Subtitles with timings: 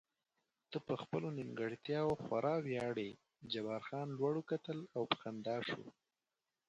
[0.71, 3.09] ته په خپلو نیمګړتیاوو خورا ویاړې،
[3.51, 5.83] جبار خان لوړ وکتل او په خندا شو.